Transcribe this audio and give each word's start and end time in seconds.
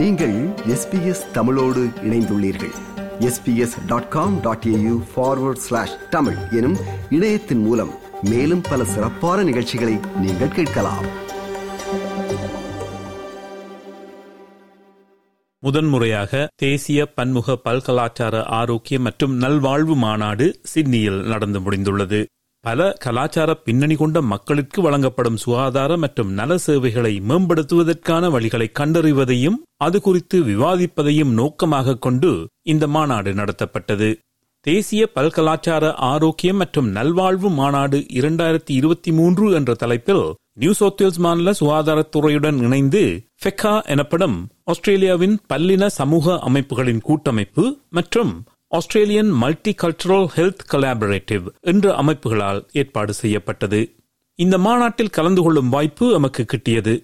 நீங்கள் 0.00 0.48
எஸ்பிஎஸ் 0.48 1.30
தமிழோடு 1.32 1.90
இணைந்துள்ளீர்கள். 2.02 2.72
SBS 3.18 3.86
dot 3.86 4.08
com 4.08 4.40
dot 4.40 4.64
AU 4.66 5.02
forward 5.16 5.62
slash 5.66 6.08
Tamil 6.10 6.36
எனும் 6.50 6.76
இணையத்தின் 7.10 7.62
மூலம் 7.62 7.90
மேலும் 8.22 8.60
பல 8.60 8.84
சிறப்பான 8.84 9.42
நிகழ்ச்சிகளை 9.42 9.98
நீங்கள் 10.16 10.48
கேட்கலாம். 10.48 11.04
முதன்முறையாக 15.58 16.48
தேசிய 16.56 17.06
பன்முக 17.06 17.56
பல்கலாச்சார 17.56 18.44
ஆரோக்கிய 18.44 19.00
மற்றும் 19.00 19.34
நல்வாழ்வு 19.34 19.94
மாநாடு 19.94 20.60
சிட்னியில் 20.62 21.22
நடந்து 21.22 21.60
முடிந்துள்ளது. 21.60 22.26
பல 22.64 22.96
கலாச்சார 23.04 23.50
பின்னணி 23.54 23.94
கொண்ட 23.94 24.22
மக்களுக்கு 24.22 24.82
வழங்கப்படும் 24.82 25.38
சுகாதார 25.42 25.96
மற்றும் 25.96 26.32
நல 26.32 26.58
சேவைகளை 26.58 27.12
மேம்படுத்துவதற்கான 27.28 28.24
வழிகளை 28.30 28.66
கண்டறிவதையும் 28.78 29.56
அது 29.76 30.00
குறித்து 30.00 30.38
விவாதிப்பதையும் 30.42 31.32
நோக்கமாக 31.32 31.96
கொண்டு 31.96 32.30
இந்த 32.62 32.86
மாநாடு 32.86 33.32
நடத்தப்பட்டது. 33.34 34.10
தேசிய 34.66 35.02
பல்கலாச்சார 35.06 35.92
ஆரோக்கியம் 35.92 36.56
மற்றும் 36.56 36.88
நல்வாழ்வு 36.90 37.50
மாநாடு 37.50 37.98
இரண்டாயிரத்தி 37.98 38.70
இருபத்தி 38.70 39.10
மூன்று 39.12 39.46
என்ற 39.52 39.74
தலைப்பில் 39.74 40.24
நியூ 40.58 40.72
சவுத்வேல்ஸ் 40.80 41.18
மாநில 41.18 41.50
சுகாதாரத்துறையுடன் 41.60 42.58
இணைந்து 42.62 43.02
ஃபெக்கா 43.42 43.74
எனப்படும் 43.86 44.36
ஆஸ்திரேலியாவின் 44.64 45.36
பல்லின 45.48 45.86
சமூக 45.86 46.38
அமைப்புகளின் 46.38 47.00
கூட்டமைப்பு 47.00 47.64
மற்றும் 47.90 48.32
Australian 48.70 49.30
multi 49.42 49.74
cultural 49.82 50.26
health 50.36 50.64
collaborative 50.72 51.46
என்ற 51.60 51.94
அமைப்புகளால் 52.02 52.60
ஏற்பாடு 52.72 53.12
செய்யப்பட்டது. 53.12 53.80
இந்த 54.34 54.58
மாநாட்டில் 54.58 55.10
கலந்து 55.10 55.42
கொள்ளும் 55.42 55.68
வாய்ப்பு 55.68 56.12
எமக்கு 56.12 56.44
கிட்டியது. 56.52 56.94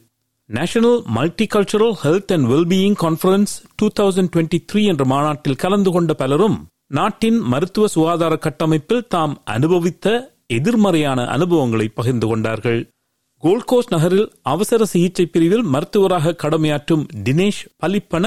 National 0.46 1.02
multicultural 1.54 1.96
health 2.02 2.32
and 2.34 2.48
wellbeing 2.50 2.96
conference 3.02 3.54
two 3.76 3.86
thousand 4.00 4.30
twenty 4.36 4.58
three 4.72 4.82
என்ற 4.84 5.04
மாநாட்டில் 5.04 5.56
கலந்து 5.56 5.90
கொண்ட 5.90 6.14
பலரும் 6.14 6.66
நாட்டின் 6.88 7.38
மருத்துவ 7.38 7.86
சுகாதார 7.86 8.36
கட்டமைப்பில் 8.36 9.06
தாம் 9.06 9.40
அனுபவித்த 9.44 10.36
எதிர்மறையான 10.46 11.26
அனுபவங்களை 11.26 11.88
பகிர்ந்து 11.88 12.26
கொண்டார்கள். 12.26 12.90
கோல்ட் 13.42 13.64
கோஸ்ட் 13.64 13.94
நகரில் 13.94 14.32
அவசர 14.42 14.84
சிகிச்சை 14.84 15.26
பிரிவில் 15.26 15.62
மருத்துவராக 15.62 16.36
கடமையாற்றும் 16.42 17.04
தினேஷ் 17.24 17.64
பலிப்பன 17.82 18.26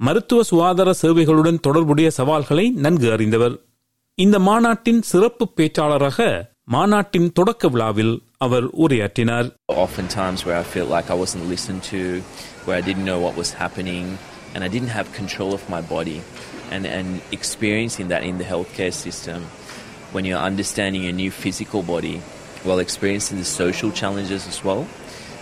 மருத்துவ 0.00 0.42
சுகாதார 0.50 0.90
சேவைகளுடன் 1.02 1.58
தொடர்புடைய 1.66 2.08
சவால்களை 2.18 2.66
நன்கு 2.84 3.08
அறிந்தவர் 3.12 3.56
இந்த 4.18 4.36
மாநாட்டின் 4.48 5.02
சிறப்பு 5.10 5.44
பேச்சாளராக 5.56 6.28
மாநாட்டின் 6.74 7.28
தொடக்க 7.38 7.68
விழாவில் 7.68 8.14
அவர் 8.46 8.66
உரையாற்றினார் 8.84 9.46
Oftentimes, 9.84 10.40
where 10.46 10.58
I 10.58 10.66
felt 10.74 10.90
like 10.96 11.08
I 11.14 11.18
wasn't 11.24 11.46
listened 11.54 11.82
to, 11.92 12.00
where 12.64 12.76
I 12.80 12.84
didn't 12.88 13.06
know 13.10 13.20
what 13.20 13.34
was 13.42 13.50
happening, 13.62 14.04
and 14.54 14.60
I 14.66 14.68
didn't 14.68 14.94
have 14.98 15.08
control 15.12 15.50
of 15.58 15.64
my 15.68 15.82
body. 15.96 16.18
And, 16.70 16.84
and 16.88 17.08
experiencing 17.32 18.06
that 18.08 18.22
in 18.22 18.38
the 18.38 18.44
healthcare 18.44 18.94
system, 18.96 19.38
when 20.14 20.24
you're 20.24 20.44
understanding 20.50 21.02
your 21.02 21.12
new 21.14 21.32
physical 21.42 21.82
body 21.84 22.16
while 22.66 22.78
experiencing 22.78 23.38
the 23.38 23.50
social 23.62 23.90
challenges 23.92 24.46
as 24.46 24.58
well, 24.64 24.82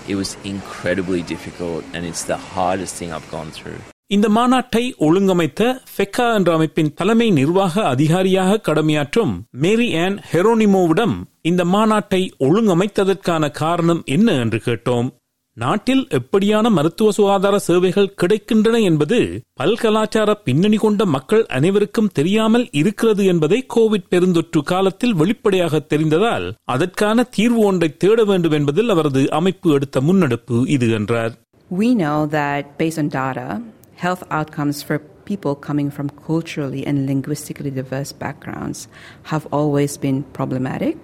it 0.08 0.14
was 0.14 0.30
incredibly 0.46 1.22
difficult, 1.34 1.84
and 1.94 2.02
it's 2.04 2.24
the 2.24 2.40
hardest 2.54 2.94
thing 2.94 3.12
I've 3.12 3.30
gone 3.30 3.50
through. 3.50 3.80
இந்த 4.11 4.29
மாநாட்டை 4.29 4.81
ஒழுங்கமைத்த 4.97 5.61
ஃபெக்கா 5.91 6.33
என்ற 6.33 6.53
அமைப்பின் 6.53 6.93
தலைமை 6.93 7.31
நிர்வாக 7.31 7.83
அதிகாரியாக 7.85 8.59
கடமையாற்றும் 8.67 9.33
மேரி 9.51 9.95
on 9.95 10.17
ஹெரோனிமோவிடம் 10.31 11.15
இந்த 11.41 11.65
மாநாட்டை 11.65 12.31
ஒழுங்கமைத்ததற்கான 12.39 13.51
காரணம் 13.51 14.01
என்ன 14.05 14.31
என்று 14.33 14.61
கேட்டோம். 14.65 15.07
நாட்டில் 15.57 16.07
எப்படியான 16.17 16.69
மருத்துவ 16.69 17.11
சுகாதார 17.11 17.59
சேவைகள் 17.59 18.13
கிடைக்கின்றன 18.21 18.81
என்பது 18.83 19.19
பல்கலாச்சார 19.53 20.33
பின்னணி 20.33 20.77
கொண்ட 20.77 21.05
மக்கள் 21.05 21.45
அனைவருக்கும் 21.45 22.11
தெரியாமல் 22.13 22.67
இருக்கிறது 22.71 23.25
என்பதை 23.25 23.65
கோவிட் 23.75 24.09
பெருந்தொற்று 24.11 24.61
காலத்தில் 24.63 25.13
வெளிப்படையாக 25.13 25.85
தெரிந்ததால் 25.89 26.47
அதற்கான 26.63 27.23
தீர்வு 27.23 27.59
ஒன்றை 27.59 27.97
தேட 27.97 28.23
வேண்டும் 28.23 28.51
என்பதில் 28.51 28.89
அவரது 28.89 29.23
அமைப்பு 29.31 29.71
எடுத்த 29.71 30.01
முன்னெடுப்பு 30.01 30.67
இது 30.67 30.89
என்றார். 30.91 31.33
We 31.69 31.89
know 32.01 32.17
that 32.31 32.65
based 32.77 32.99
on 32.99 33.07
data, 33.09 33.45
health 34.03 34.23
outcomes 34.31 34.83
for 34.83 34.99
people 35.23 35.55
coming 35.55 35.89
from 35.89 36.09
culturally 36.27 36.85
and 36.85 37.07
linguistically 37.07 37.71
diverse 37.71 38.11
backgrounds 38.11 38.89
have 39.31 39.47
always 39.53 39.95
been 39.95 40.23
problematic. 40.39 40.97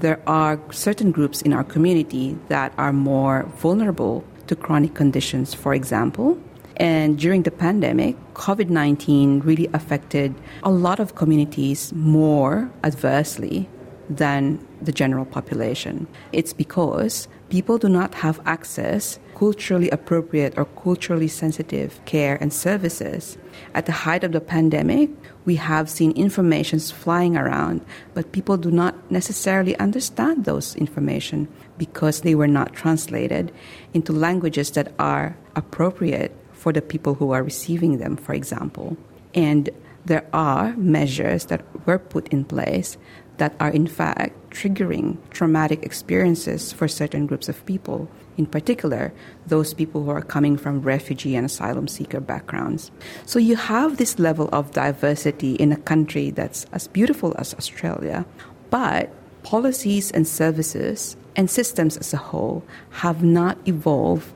There 0.00 0.20
are 0.26 0.58
certain 0.72 1.12
groups 1.12 1.40
in 1.42 1.52
our 1.52 1.62
community 1.62 2.36
that 2.48 2.74
are 2.78 2.92
more 2.92 3.44
vulnerable 3.62 4.24
to 4.48 4.56
chronic 4.56 4.92
conditions, 4.94 5.54
for 5.54 5.72
example. 5.72 6.36
And 6.78 7.16
during 7.16 7.44
the 7.44 7.52
pandemic, 7.52 8.16
COVID 8.34 8.70
19 8.70 9.40
really 9.46 9.68
affected 9.72 10.34
a 10.64 10.70
lot 10.86 10.98
of 10.98 11.14
communities 11.14 11.92
more 11.92 12.68
adversely 12.82 13.68
than 14.10 14.58
the 14.80 14.90
general 14.90 15.26
population. 15.26 16.08
It's 16.32 16.52
because 16.52 17.28
people 17.50 17.78
do 17.78 17.88
not 17.88 18.14
have 18.14 18.40
access 18.46 19.20
culturally 19.42 19.90
appropriate 19.90 20.56
or 20.56 20.64
culturally 20.64 21.26
sensitive 21.26 21.98
care 22.04 22.38
and 22.40 22.52
services. 22.52 23.36
At 23.74 23.86
the 23.86 24.06
height 24.06 24.22
of 24.22 24.30
the 24.30 24.40
pandemic, 24.40 25.10
we 25.44 25.56
have 25.56 25.90
seen 25.90 26.12
informations 26.12 26.92
flying 26.92 27.36
around, 27.36 27.84
but 28.14 28.30
people 28.30 28.56
do 28.56 28.70
not 28.70 28.94
necessarily 29.10 29.76
understand 29.78 30.44
those 30.44 30.76
information 30.76 31.48
because 31.76 32.20
they 32.20 32.36
were 32.36 32.46
not 32.46 32.72
translated 32.72 33.50
into 33.92 34.12
languages 34.12 34.70
that 34.78 34.94
are 35.00 35.36
appropriate 35.56 36.30
for 36.52 36.72
the 36.72 36.80
people 36.80 37.14
who 37.14 37.32
are 37.32 37.42
receiving 37.42 37.98
them, 37.98 38.14
for 38.14 38.34
example. 38.34 38.96
And 39.34 39.70
there 40.04 40.24
are 40.32 40.76
measures 40.76 41.46
that 41.46 41.66
were 41.84 41.98
put 41.98 42.28
in 42.28 42.44
place 42.44 42.96
that 43.38 43.56
are 43.58 43.70
in 43.70 43.88
fact 43.88 44.38
triggering 44.50 45.16
traumatic 45.30 45.82
experiences 45.82 46.70
for 46.70 46.86
certain 46.86 47.26
groups 47.26 47.48
of 47.48 47.66
people, 47.66 48.08
in 48.36 48.46
particular, 48.46 49.12
those 49.46 49.74
people 49.74 50.02
who 50.02 50.10
are 50.10 50.22
coming 50.22 50.56
from 50.56 50.82
refugee 50.82 51.36
and 51.36 51.46
asylum 51.46 51.88
seeker 51.88 52.20
backgrounds. 52.20 52.90
So 53.26 53.38
you 53.38 53.56
have 53.56 53.96
this 53.96 54.18
level 54.18 54.48
of 54.52 54.72
diversity 54.72 55.54
in 55.56 55.72
a 55.72 55.76
country 55.76 56.30
that's 56.30 56.66
as 56.72 56.88
beautiful 56.88 57.34
as 57.38 57.54
Australia, 57.54 58.24
but 58.70 59.10
policies 59.42 60.10
and 60.10 60.26
services 60.26 61.16
and 61.36 61.50
systems 61.50 61.96
as 61.96 62.12
a 62.12 62.18
whole 62.18 62.64
have 62.90 63.22
not 63.22 63.58
evolved 63.66 64.32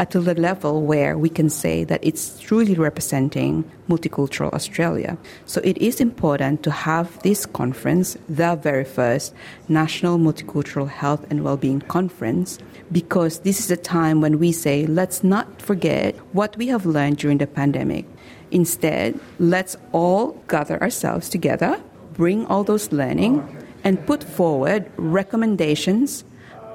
at 0.00 0.12
the 0.12 0.34
level 0.34 0.80
where 0.80 1.18
we 1.18 1.28
can 1.28 1.50
say 1.50 1.84
that 1.84 2.00
it's 2.02 2.40
truly 2.40 2.74
representing 2.74 3.62
multicultural 3.86 4.50
Australia. 4.54 5.18
So 5.44 5.60
it 5.62 5.76
is 5.76 6.00
important 6.00 6.62
to 6.62 6.70
have 6.70 7.22
this 7.22 7.44
conference, 7.44 8.16
the 8.26 8.56
very 8.56 8.84
first 8.84 9.34
National 9.68 10.16
Multicultural 10.18 10.88
Health 10.88 11.26
and 11.30 11.44
Wellbeing 11.44 11.82
Conference, 11.82 12.58
because 12.90 13.40
this 13.40 13.60
is 13.60 13.70
a 13.70 13.76
time 13.76 14.22
when 14.22 14.38
we 14.38 14.52
say, 14.52 14.86
let's 14.86 15.22
not 15.22 15.60
forget 15.60 16.16
what 16.32 16.56
we 16.56 16.68
have 16.68 16.86
learned 16.86 17.18
during 17.18 17.36
the 17.36 17.46
pandemic. 17.46 18.06
Instead, 18.50 19.20
let's 19.38 19.76
all 19.92 20.32
gather 20.48 20.80
ourselves 20.80 21.28
together, 21.28 21.78
bring 22.14 22.46
all 22.46 22.64
those 22.64 22.90
learning, 22.90 23.44
and 23.84 24.06
put 24.06 24.24
forward 24.24 24.90
recommendations, 24.96 26.24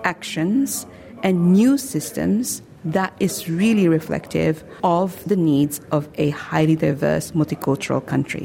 actions, 0.03 0.85
and 1.23 1.53
new 1.53 1.75
systems 1.75 2.61
that 2.85 3.13
is 3.19 3.49
really 3.51 3.87
reflective 3.89 4.55
of 4.83 5.23
the 5.25 5.35
needs 5.41 5.81
of 5.89 6.07
a 6.17 6.29
highly 6.41 6.75
diverse 6.77 7.27
multicultural 7.33 8.01
country. 8.05 8.43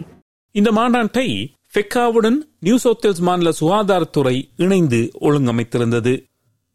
இந்த 0.54 0.70
மாநாட்டை 0.72 1.26
ஃபெக்காவுடன் 1.74 2.38
new 2.60 2.76
South Wales 2.84 3.22
மாநில 3.22 3.50
சுகாதாரத்துறை 3.58 4.34
இணைந்து 4.56 5.00
ஒழுங்கமைத்திருந்தது 5.20 6.14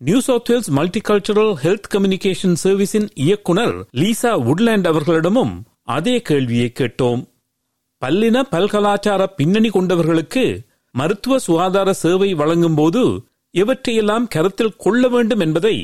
new 0.02 0.20
South Wales 0.28 0.70
multicultural 0.78 1.54
health 1.64 1.90
communication 1.94 2.56
சர்வீஸின் 2.64 3.08
இயக்குனர் 3.26 3.76
Lisa 4.00 4.32
Woodland 4.52 4.88
அவர்களிடமும் 4.88 5.54
அதே 5.90 6.16
கேள்வியை 6.22 6.70
கேட்டோம் 6.74 7.22
பல்லின 8.02 8.38
பல்கலாச்சார 8.50 9.26
பின்னணி 9.38 9.70
கொண்டவர்களுக்கு 9.70 10.46
மருத்துவ 10.96 11.38
சுகாதார 11.40 11.90
சேவை 12.02 12.34
வழங்கும் 12.34 12.76
போது 12.76 13.04
எவற்றையெல்லாம் 13.54 14.26
கருத்தில் 14.28 14.78
கொள்ள 14.78 15.08
வேண்டும் 15.08 15.40
என்பதை 15.40 15.76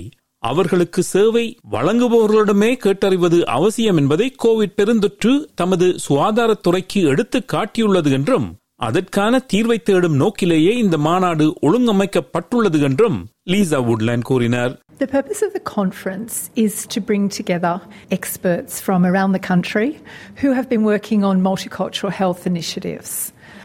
அவர்களுக்கு 0.43 1.03
சேவை 1.13 1.45
வழங்குபவர்களிடமே 1.71 2.71
கேட்டறிவது 2.85 3.39
அவசியம் 3.55 3.97
என்பதை 3.97 4.29
கோவிட் 4.45 4.77
பெருந்தொற்று 4.79 5.33
தமது 5.55 5.87
சுகாதாரத்துறைக்கு 6.07 7.01
எடுத்து 7.13 7.39
காட்டியுள்ளது 7.53 8.11
என்றும் 8.11 8.47
அதற்கான 8.81 9.39
தீர்வை 9.53 9.79
தேடும் 9.83 10.17
நோக்கிலேயே 10.17 10.73
இந்த 10.77 10.97
மாநாடு 10.99 11.47
ஒழுங்கமைக்கப்பட்டுள்ளது 11.69 12.81
என்றும் 12.89 13.17
லீசா 13.51 13.81
வுட்லேண்ட் 13.89 14.29
கூறினார் 14.31 14.75
The 14.99 15.09
purpose 15.09 15.41
of 15.43 15.51
the 15.53 15.63
conference 15.71 16.35
is 16.57 16.75
to 16.93 16.99
bring 17.01 17.25
together 17.31 17.73
experts 18.11 18.75
from 18.81 19.01
around 19.05 19.33
the 19.33 19.43
country 19.49 19.89
who 20.41 20.51
have 20.53 20.69
been 20.69 20.85
working 20.85 21.23
on 21.31 21.43
multicultural 21.43 22.13
health 22.21 22.43
initiatives. 22.47 23.11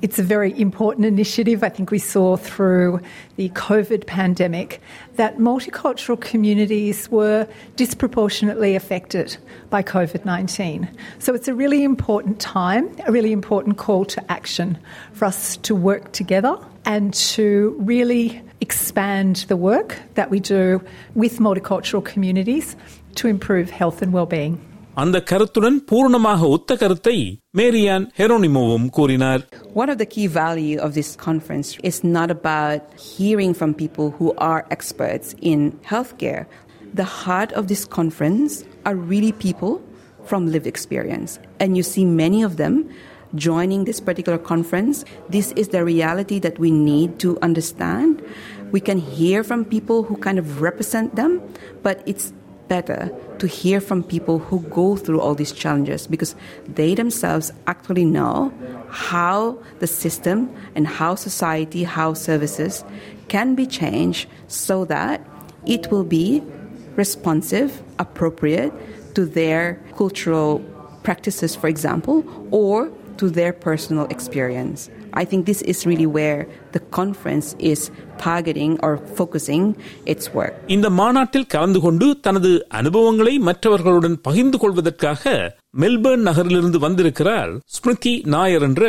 It's 0.03 0.19
a 0.19 0.23
very 0.23 0.59
important 0.61 1.07
initiative. 1.07 1.63
I 1.63 1.69
think 1.69 1.91
we 1.91 1.99
saw 1.99 2.37
through 2.37 3.01
the 3.37 3.49
COVID 3.51 4.07
pandemic 4.07 4.81
that 5.17 5.39
multicultural 5.39 6.21
communities 6.21 7.11
were 7.11 7.49
disproportionately 7.77 8.77
affected 8.77 9.37
by 9.71 9.83
COVID 9.83 10.25
19. 10.25 10.89
So 11.19 11.35
it's 11.35 11.49
a 11.49 11.55
really 11.55 11.83
important 11.85 12.41
time, 12.41 12.95
a 13.07 13.13
really 13.13 13.33
important 13.33 13.79
call 13.79 14.05
to 14.07 14.33
action 14.33 14.79
for 15.13 15.25
us 15.25 15.57
to 15.59 15.75
work 15.75 16.13
together 16.13 16.59
and 16.85 17.15
to 17.15 17.75
really 17.79 18.43
expand 18.61 19.37
the 19.49 19.57
work 19.57 19.99
that 20.15 20.31
we 20.31 20.41
do 20.41 20.83
with 21.15 21.39
multicultural 21.39 22.05
communities 22.05 22.77
to 23.17 23.29
improve 23.29 23.71
health 23.71 24.03
and 24.03 24.13
well-being. 24.13 24.61
அந்த 24.96 25.18
கருத்துடன் 25.30 25.78
பூர்ணமாக 25.90 26.48
ஒத்த 26.56 26.76
கருத்தை 26.76 27.18
Marian 27.58 28.06
ஹெரோனிமோவும் 28.18 28.88
கூறினார் 28.98 29.44
One 29.82 29.90
of 29.94 29.98
the 30.02 30.10
key 30.14 30.28
value 30.44 30.78
of 30.86 30.92
this 31.00 31.10
conference 31.28 31.70
is 31.90 31.98
not 32.18 32.30
about 32.38 32.82
hearing 33.12 33.54
from 33.60 33.72
people 33.84 34.08
who 34.18 34.28
are 34.50 34.62
experts 34.78 35.30
in 35.52 35.62
healthcare. 35.92 36.44
The 37.02 37.08
heart 37.22 37.52
of 37.60 37.66
this 37.72 37.84
conference 38.00 38.54
are 38.88 38.96
really 39.12 39.34
people 39.48 39.74
from 40.30 40.52
lived 40.52 40.68
experience. 40.68 41.32
And 41.60 41.78
you 41.78 41.84
see 41.84 42.06
many 42.24 42.44
of 42.44 42.58
them 42.58 42.76
joining 43.36 43.86
this 43.86 44.00
particular 44.00 44.38
conference. 44.38 44.98
This 45.30 45.52
is 45.54 45.70
the 45.70 45.84
reality 45.86 46.40
that 46.40 46.60
we 46.60 46.72
need 46.72 47.20
to 47.20 47.30
understand. 47.42 48.22
We 48.72 48.82
can 48.82 48.98
hear 48.98 49.44
from 49.44 49.66
people 49.66 50.04
who 50.04 50.18
kind 50.18 50.40
of 50.40 50.62
represent 50.62 51.16
them, 51.16 51.42
but 51.82 52.04
it's 52.06 52.34
better 52.69 53.11
to 53.39 53.47
hear 53.47 53.81
from 53.81 54.03
people 54.03 54.39
who 54.39 54.61
go 54.71 54.97
through 54.97 55.21
all 55.21 55.35
these 55.35 55.53
challenges 55.53 56.07
because 56.07 56.35
they 56.67 56.95
themselves 56.95 57.53
actually 57.67 58.05
know 58.05 58.53
how 58.89 59.59
the 59.79 59.87
system 59.87 60.55
and 60.75 60.87
how 60.87 61.15
society, 61.15 61.85
how 61.85 62.15
services 62.15 62.85
can 63.29 63.55
be 63.55 63.67
changed 63.67 64.29
so 64.49 64.85
that 64.85 65.27
it 65.67 65.91
will 65.91 66.05
be 66.05 66.43
responsive, 66.95 67.83
appropriate 67.99 68.73
to 69.15 69.27
their 69.27 69.81
cultural 69.97 70.61
practices, 71.03 71.55
for 71.55 71.69
example, 71.69 72.25
or 72.51 72.91
to 73.19 73.31
their 73.31 73.53
personal 73.53 74.07
experience. 74.07 74.91
I 75.17 75.25
think 75.25 75.43
this 75.47 75.61
is 75.63 75.79
really 75.87 76.09
where 76.17 76.41
the 76.73 76.83
conference 76.91 77.49
is 77.73 77.81
targeting 78.19 78.73
or 78.81 78.93
focusing 79.19 79.63
its 80.05 80.25
work. 80.35 80.55
இந்த 80.67 80.91
மாநாட்டில் 81.01 81.47
கலந்து 81.47 81.81
கொண்டு 81.81 82.07
தனது 82.21 82.51
அனுபவங்களை 82.71 83.35
மற்றவர்களுடன் 83.49 84.17
பகிர்ந்து 84.21 84.59
கொள்வதற்காக 84.59 85.25
Melbourne 85.81 86.23
நகரிலிருந்து 86.27 86.79
வந்திருக்கிறார் 86.79 87.51
ஸ்மிருதி 87.65 88.13
நாயர் 88.27 88.63
என்ற 88.63 88.85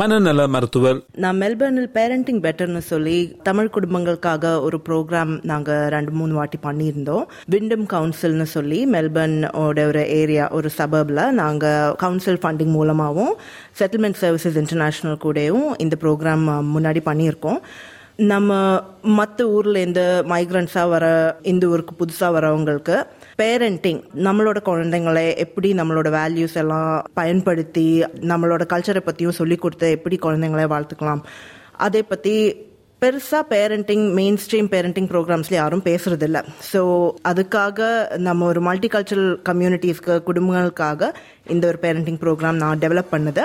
மனநல 0.00 0.46
மருத்துவர். 0.48 0.98
நான் 1.14 1.38
மெல்பர்னில் 1.40 1.90
பேரண்டிங் 1.94 2.40
பெட்டர்னு 2.46 2.78
சொல்லி 2.78 3.36
தமிழ் 3.42 3.70
குடும்பங்களுக்காக 3.76 4.60
ஒரு 4.60 4.80
ப்ரோக்ராம் 4.88 5.38
நாங்க 5.42 5.88
ரெண்டு 5.88 6.10
மூணு 6.10 6.34
வாட்டி 6.34 6.58
பண்ணியிருந்தோம். 6.62 7.22
விண்டம் 7.46 7.86
கவுன்சில்னு 7.94 8.48
சொல்லி 8.56 8.80
மெல்பர்ன் 8.86 9.38
ஓட 9.64 9.86
ஒரு 9.86 10.08
ஏரியா 10.08 10.50
ஒரு 10.50 10.70
சபர்ப்ல 10.78 11.30
நாங்க 11.42 11.94
கவுன்சில் 11.98 12.42
ஃபண்டிங் 12.42 12.74
மூலமாகவும் 12.78 13.34
செட்டில்மெண்ட் 13.78 14.20
சர்வீசஸ் 14.20 14.60
இன்டர்நேஷனல் 14.64 15.22
கூடயும் 15.24 15.66
இந்த 15.78 15.96
ப்ரோக்ராம் 16.00 16.46
முன்னாடி 16.74 17.02
பண்ணியிருக்கோம். 17.10 17.60
நம்ம 18.16 18.52
மற்ற 19.02 19.44
ஊர்லேருந்து 19.56 20.02
மைக்ரண்ட்ஸாக 20.32 20.88
வர 20.88 21.04
இந்த 21.42 21.66
ஊருக்கு 21.66 21.94
புதுசாக 22.00 22.34
வரவங்களுக்கு 22.36 22.96
பேரண்டிங் 23.42 24.02
நம்மளோட 24.26 24.58
குழந்தைங்களை 24.70 25.26
எப்படி 25.46 25.70
நம்மளோட 25.80 26.08
வேல்யூஸ் 26.18 26.58
எல்லாம் 26.64 26.92
பயன்படுத்தி 27.14 27.86
நம்மளோட 28.32 28.62
கல்ச்சரை 28.74 29.02
பற்றியும் 29.04 29.38
சொல்லி 29.40 29.56
கொடுத்து 29.56 29.88
எப்படி 29.98 30.18
குழந்தைங்களை 30.26 30.66
வாழ்த்துக்கலாம். 30.74 31.24
அதை 31.86 32.02
பற்றி 32.02 32.34
பெருசாக 33.02 33.44
பேரண்டிங் 33.52 34.04
மெயின் 34.16 34.36
ஸ்ட்ரீம் 34.42 34.68
பேரண்டிங் 34.72 35.08
ப்ரோக்ராம்ஸ்ல 35.12 35.54
யாரும் 35.60 35.82
பேசுறது 35.86 36.26
ஸோ 36.72 36.80
அதுக்காக 37.30 37.88
நம்ம 38.26 38.46
ஒரு 38.50 38.60
மல்டி 38.66 38.88
கல்ச்சரல் 38.92 39.32
கம்யூனிட்டிஸ்க்கு 39.48 40.16
குடும்பங்களுக்காக 40.28 41.08
இந்த 41.54 41.64
ஒரு 41.70 41.78
பேரண்டிங் 41.84 42.20
ப்ரோக்ராம் 42.22 42.60
நான் 42.62 42.82
டெவலப் 42.84 43.10
பண்ணதை. 43.14 43.44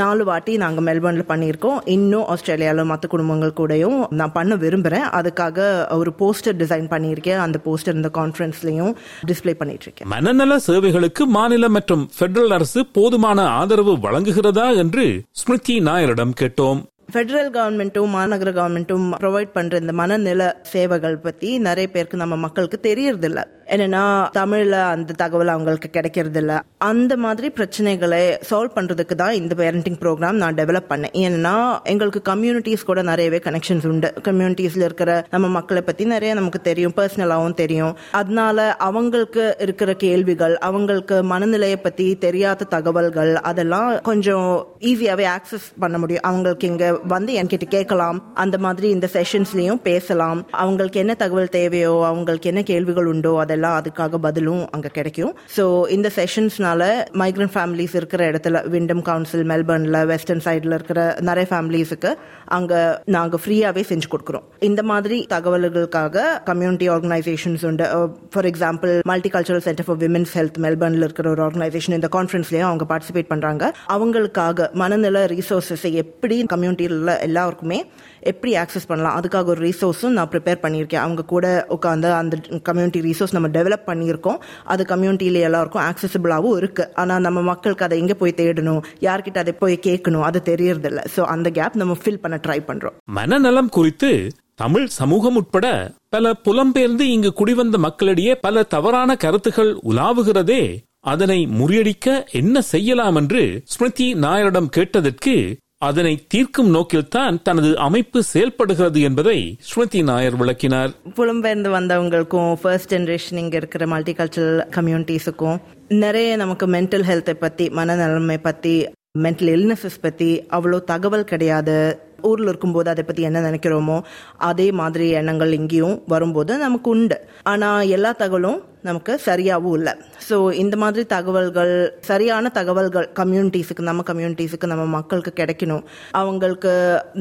நாலு 0.00 0.22
வாட்டி 0.30 0.52
நாங்கள் 0.64 0.86
மெல்பர்னில் 0.88 1.28
பண்ணியிருக்கோம். 1.30 1.78
இன்னும் 1.96 2.26
ஆஸ்திரேலியாவில் 2.32 2.90
மற்ற 2.92 3.12
குடும்பங்கள் 3.14 3.56
கூடயும் 3.60 3.98
நான் 4.20 4.34
பண்ண 4.38 4.54
விரும்புகிறேன் 4.64 5.06
அதுக்காக 5.20 5.68
ஒரு 6.00 6.12
போஸ்டர் 6.20 6.58
டிசைன் 6.64 6.90
பண்ணியிருக்கேன். 6.94 7.40
அந்த 7.46 7.60
போஸ்டர் 7.68 7.98
இந்த 8.00 8.12
கான்ஃபரன்ஸ்லையும் 8.20 8.92
டிஸ்ப்ளே 9.30 9.56
பண்ணிட்டு 9.62 9.86
இருக்கேன் 9.88 10.12
மனநல 10.16 10.60
சேவைகளுக்கு 10.68 11.24
மாநில 11.38 11.68
மற்றும் 11.78 12.04
பெடரல் 12.20 12.54
அரசு 12.60 12.82
போதுமான 12.98 13.48
ஆதரவு 13.62 13.96
வழங்குகிறதா 14.08 14.68
என்று 14.84 15.06
ஸ்மிருதி 15.42 15.76
நாயரிடம் 15.90 16.38
கேட்டோம். 16.42 16.80
ஃபெடரல் 17.08 17.50
கவர்மெண்ட்டும் 17.50 18.10
மாநகர 18.10 18.50
கவர்மெண்ட்டும் 18.50 19.04
ப்ரொவைட் 19.20 19.52
பண்ற 19.52 19.78
இந்த 19.78 19.92
மனநல 19.92 20.42
சேவைகள் 20.62 21.16
பத்தி 21.18 21.50
நிறைய 21.58 21.86
பேருக்கு 21.88 22.16
நம்ம 22.16 22.36
மக்களுக்கு 22.36 22.80
தெரியறது 22.80 23.28
என்னன்னா 23.68 24.02
தமிழ்ல 24.36 24.70
அந்த 24.70 25.12
தகவல் 25.12 25.48
அவங்களுக்கு 25.48 25.88
கிடைக்கிறது 25.90 26.40
இல்ல 26.40 26.62
அந்த 26.78 27.16
மாதிரி 27.16 27.52
பிரச்சனைகளை 27.56 28.20
சால்வ் 28.50 28.76
பண்றதுக்கு 28.76 29.14
தான் 29.14 29.32
இந்த 29.32 29.54
பேரண்டிங் 29.58 29.98
ப்ரோக்ராம் 30.02 30.38
நான் 30.42 30.54
டெவலப் 30.54 30.88
பண்ணேன். 30.88 31.12
ஏன்னா 31.12 31.82
எங்களுக்கு 31.84 32.22
கம்யூனிட்டிஸ் 32.30 32.84
கூட 32.84 33.02
நிறையவே 33.02 33.38
கனெக்ஷன்ஸ் 33.38 33.86
உண்டு. 33.86 34.12
கம்யூனிட்டிஸ்ல 34.22 34.86
இருக்கிற 34.88 35.26
நம்ம 35.30 35.48
மக்களை 35.48 35.82
பத்தி 35.82 36.04
நிறைய 36.04 36.34
நமக்கு 36.34 36.60
தெரியும் 36.60 36.92
பர்சனலாவும் 36.96 37.54
தெரியும். 37.54 37.96
அதனால 38.10 38.76
அவங்களுக்கு 38.76 39.56
இருக்கிற 39.58 39.94
கேள்விகள் 39.94 40.56
அவங்களுக்கு 40.58 41.22
மனநிலையை 41.22 41.76
பத்தி 41.76 42.16
தெரியாத 42.16 42.64
தகவல்கள் 42.64 43.36
அதெல்லாம் 43.36 44.00
கொஞ்சம் 44.02 44.66
ஈஸியாவே 44.80 45.26
ஆக்சஸ் 45.36 45.68
பண்ண 45.78 45.98
முடியும். 45.98 46.22
அவங்களுக்கு 46.22 46.66
இங்க 46.66 46.98
வந்து 47.04 47.34
என்கிட்ட 47.42 47.68
கேட்கலாம். 47.68 48.34
அந்த 48.34 48.58
மாதிரி 48.58 48.88
இந்த 48.88 49.08
செஷன்ஸ்லயும் 49.12 49.82
பேசலாம். 49.82 50.46
அவங்களுக்கு 50.50 50.98
என்ன 51.00 51.14
தகவல் 51.14 51.48
தேவையோ 51.48 52.02
அவங்களுக்கு 52.06 52.48
என்ன 52.48 52.62
கேள்விகள் 52.62 53.06
உண்டோ 53.06 53.38
அதெல்லாம் 53.38 53.56
அதுக்காக 53.66 54.16
பதிலும் 54.16 54.70
அங்க 54.70 54.88
கிடைக்கும். 54.88 55.34
ஸோ 55.56 55.88
இந்த 55.88 56.10
செஷன்ஸ்னால 56.16 56.82
மைக்ரண்ட் 57.12 57.54
ஃபேமிலிஸ் 57.54 57.94
இருக்கிற 57.94 58.30
இடத்துல 58.30 58.68
விண்டம் 58.68 59.02
கவுன்சில் 59.02 59.44
மெல்பர்ன்ல 59.52 60.06
வெஸ்டர்ன் 60.06 60.44
சைட்ல 60.44 60.78
இருக்கிற 60.78 61.16
நிறைய 61.20 61.48
ஃபேமிலிஸுக்கு 61.50 62.16
அங்க 62.44 63.02
நாங்க 63.04 63.38
ஃப்ரீயாவே 63.44 63.82
செஞ்சு 63.90 64.08
கொடுக்குறோம். 64.14 64.46
இந்த 64.58 64.82
மாதிரி 64.82 65.26
தகவல்களுக்காக 65.34 66.24
கம்யூனிட்டி 66.44 66.88
ஆர்கனைசேஷன்ஸ் 66.88 67.66
உண்டு. 67.66 67.86
For 68.32 68.44
example 68.44 68.98
multicultural 69.28 69.64
centre 69.68 69.86
for 69.86 69.96
women's 69.96 70.34
health 70.38 70.58
மெல்பர்ன்ல 70.64 71.06
இருக்கிற 71.08 71.30
ஒரு 71.30 71.42
ஆர்கனைசேஷன் 71.46 71.96
இந்த 71.98 72.08
கான்ஃபரன்ஸ்லயும் 72.16 72.68
அவங்க 72.70 72.86
பார்ட்டிசிபேட் 72.90 73.30
பண்றாங்க. 73.32 73.72
அவங்களுக்காக 73.94 74.72
மனநல 74.72 75.24
ரிசோர்ஸஸை 75.26 75.92
எப்படி 75.92 76.44
கம்யூனிட்டியில் 76.54 77.20
எல்லாருக்குமே 77.20 77.86
எப்படி 78.20 78.56
ஆக்சஸ் 78.56 78.86
பண்ணலாம் 78.86 79.20
அதுக்காக 79.20 79.44
ஒரு 79.44 79.70
ரிசோர்ஸும் 79.70 80.16
நான் 80.18 80.28
ப்ரிப்பேர் 80.32 80.62
பண்ணியிருக்கேன். 80.62 81.02
அவங்க 81.06 81.22
கூட 81.24 81.66
உட்காந்து 81.76 82.08
அந்த 82.20 82.36
கம்யூனிட்டி 82.62 83.00
ரிசோர்ஸ் 83.00 83.32
நம்ம 83.32 83.47
டெவலப் 83.56 83.86
பண்ணியிருக்கோம். 83.90 84.38
அது 84.64 84.84
கம்யூனிட்டியில 84.92 85.44
எல்லாருக்கும் 85.48 85.84
ஆக்சசிபிளாகவும் 85.88 86.56
இருக்கு. 86.56 86.86
ஆனால் 86.94 87.24
நம்ம 87.26 87.42
மக்களுக்கு 87.42 87.84
அதை 87.84 87.98
எங்கே 87.98 88.14
போய் 88.14 88.38
தேடணும்? 88.40 88.82
யார்கிட்ட 89.00 89.38
அதை 89.38 89.54
போய் 89.62 89.78
கேட்கணும்? 89.86 90.26
அது 90.28 90.40
தெரியறதில்ல. 90.50 91.02
ஸோ 91.16 91.20
அந்த 91.34 91.50
கேப் 91.50 91.80
நம்ம 91.82 91.96
ஃபில் 92.02 92.22
பண்ண 92.24 92.38
ட்ரை 92.46 92.58
பண்றோம். 92.70 92.96
மனநலம் 93.18 93.68
குறித்து 93.68 94.12
தமிழ் 94.54 94.86
சமூகம் 94.86 95.36
உட்பட 95.36 95.66
பல 96.08 96.30
புலம்பெயர்ந்து 96.44 97.04
இங்கு 97.14 97.30
குடிவந்த 97.40 97.76
மக்களிடையே 97.78 98.32
பல 98.46 98.62
தவறான 98.62 99.16
கருத்துகள் 99.16 99.70
உலாவுகிறதே 99.90 100.62
அதனை 101.10 101.38
முறியடிக்க 101.58 102.06
என்ன 102.40 102.60
செய்யலாம் 102.72 103.16
என்று 103.16 103.42
ஸ்மிருதி 103.64 104.06
நாயரிடம் 104.24 104.70
கேட்டதற்கு 104.76 105.34
அதனை 105.80 106.24
தீர்க்கும் 106.28 106.70
நோக்கில்தான் 106.74 107.42
தனது 107.42 107.78
அமைப்பு 107.78 108.22
செயல்படுகிறது 108.22 109.00
என்பதை 109.00 109.56
ஸ்மிருதி 109.58 110.02
நாயர் 110.02 110.36
விளக்கினார். 110.36 110.90
புலம்பெயர்ந்து 111.16 111.70
வந்தவங்களுக்கும் 111.74 112.54
ஃபர்ஸ்ட் 112.62 112.94
ஜென்ரேஷன் 112.94 113.36
இங்க 113.36 113.56
இருக்கிற 113.56 113.86
மல்டி 113.86 114.12
கல்ச்சரல் 114.12 114.62
கம்யூனிட்டிஸுக்கும் 114.76 115.60
நிறைய 115.88 116.36
நமக்கு 116.36 116.66
மென்டல் 116.66 117.06
ஹெல்த்தை 117.10 117.32
பத்தி 117.32 117.68
மனநலமை 117.68 118.38
பத்தி 118.42 118.74
மென்டல் 119.18 119.52
இல்னஸஸ் 119.54 120.00
பத்தி 120.00 120.42
அவ்வளோ 120.50 120.84
தகவல் 120.84 121.24
கிடையாது. 121.24 122.06
ஊர்ல 122.22 122.48
இருக்கும்போது 122.48 122.90
அதை 122.90 123.04
பத்தி 123.04 123.22
என்ன 123.22 123.40
நினைக்கிறோமோ 123.40 124.00
அதே 124.36 124.70
மாதிரி 124.70 125.08
எண்ணங்கள் 125.10 125.52
இங்கேயும் 125.52 126.02
வரும்போது 126.06 126.58
நமக்கு 126.58 126.90
உண்டு. 126.90 127.28
ஆனா 127.42 127.82
எல்லா 127.82 128.12
தகவலும் 128.12 128.62
நமக்கு 128.88 129.12
சரியாகவும் 129.28 129.76
இல்லை. 129.78 129.94
ஸோ 130.28 130.36
இந்த 130.62 130.74
மாதிரி 130.82 131.02
தகவல்கள் 131.14 131.72
சரியான 132.10 132.50
தகவல்கள் 132.58 133.06
கம்யூனிட்டிஸுக்கு 133.20 133.88
நம்ம 133.88 134.04
கம்யூனிட்டிஸுக்கு 134.10 134.72
நம்ம 134.72 134.84
மக்களுக்கு 134.96 135.32
கிடைக்கணும். 135.40 135.84
அவங்களுக்கு 136.20 136.72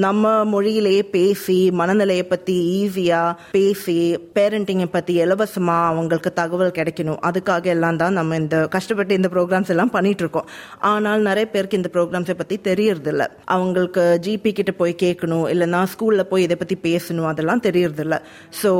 நம்ம 0.05 0.33
மொழியிலேயே 0.53 1.03
பேசி 1.17 1.57
மனநிலையை 1.81 2.25
பற்றி 2.33 2.57
ஈஸியாக 2.79 3.35
பேசி 3.55 3.97
பேரண்டிங்கை 4.37 4.89
பற்றி 4.97 5.15
இலவசமாக 5.25 5.89
அவங்களுக்கு 5.91 6.31
தகவல் 6.41 6.75
கிடைக்கணும். 6.79 7.19
அதுக்காக 7.29 7.73
எல்லாம் 7.75 7.99
தான் 8.03 8.17
நம்ம 8.19 8.37
இந்த 8.43 8.57
கஷ்டப்பட்டு 8.75 9.19
இந்த 9.19 9.31
ப்ரோக்ராம்ஸ் 9.35 9.73
எல்லாம் 9.75 9.93
பண்ணிகிட்ருக்கோம் 9.97 10.49
ஆனால் 10.91 11.27
நிறைய 11.29 11.47
பேருக்கு 11.55 11.81
இந்த 11.81 11.91
ப்ரோக்ராம்ஸை 11.97 12.37
பற்றி 12.41 12.57
தெரியறதில்ல. 12.69 13.23
அவங்களுக்கு 13.57 14.05
ஜிபி 14.25 14.53
கிட்ட 14.59 14.73
போய் 14.81 15.01
கேட்கணும் 15.05 15.45
இல்லைன்னா 15.53 15.81
ஸ்கூலில் 15.93 16.29
போய் 16.31 16.45
இதை 16.47 16.57
பற்றி 16.63 16.77
பேசணும் 16.89 17.29
அதெல்லாம் 17.33 17.65
தெரியறதில்ல. 17.67 18.17
ஸோ 18.61 18.71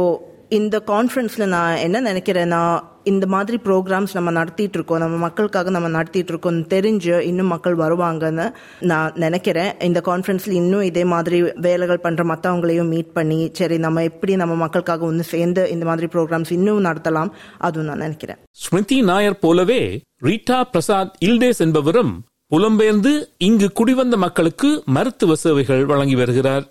இந்த 0.50 0.84
கான்ஃபரன்ஸில் 0.88 1.46
நான் 1.46 1.76
என்ன 1.76 2.02
நினைக்கிறேன்னா 2.02 2.82
இந்த 3.04 3.26
மாதிரி 3.28 3.58
ப்ரோக்ராம்ஸ் 3.64 4.14
நம்ம 4.14 4.32
நடத்திட்டு 4.32 4.78
இருக்கோம் 4.78 5.00
நம்ம 5.00 5.16
மக்களுக்காக 5.16 5.70
நம்ம 5.70 5.88
நடத்திட்டு 5.88 6.32
இருக்கோம் 6.32 6.60
தெரிஞ்சு 6.74 7.20
இன்னும் 7.20 7.48
மக்கள் 7.48 7.76
வருவாங்கன்னு 7.76 8.54
நான் 8.80 9.12
நினைக்கிறேன். 9.16 9.72
இந்த 9.80 10.02
கான்ஃபரன்ஸில் 10.06 10.52
இன்னும் 10.52 10.82
இதே 10.82 11.04
மாதிரி 11.04 11.42
வேலைகள் 11.42 12.00
பண்ணுற 12.04 12.24
மற்றவங்களையும் 12.24 12.88
மீட் 12.88 13.12
பண்ணி 13.14 13.50
சரி 13.54 13.78
நம்ம 13.78 14.04
எப்படி 14.04 14.36
நம்ம 14.36 14.56
மக்களுக்காக 14.56 15.06
ஒன்று 15.06 15.24
சேர்ந்து 15.24 15.70
இந்த 15.70 15.86
மாதிரி 15.86 16.08
ப்ரோக்ராம்ஸ் 16.14 16.52
இன்னும் 16.52 16.86
நடத்தலாம் 16.86 17.32
அதுவும் 17.58 17.88
நான் 17.88 17.98
நினைக்கிறேன். 17.98 18.38
ஸ்மிருதி 18.52 19.02
நாயர் 19.02 19.40
போலவே 19.40 20.02
ரீட்டா 20.24 20.62
பிரசாத் 20.72 21.18
இல்டேஸ் 21.26 21.58
என்பவரும் 21.58 22.14
புலம்பெயர்ந்து 22.56 23.14
இங்கு 23.38 23.70
குடிவந்த 23.80 24.18
மக்களுக்கு 24.18 24.84
மருத்துவ 24.86 25.36
சேவைகள் 25.36 25.86
வழங்கி 25.86 26.16
வருகிறார். 26.16 26.66